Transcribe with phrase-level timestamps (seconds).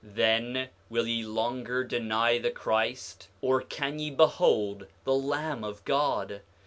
[0.03, 5.85] 9:3 Then will ye longer deny the Christ, or can ye behold the Lamb of
[5.85, 6.41] God?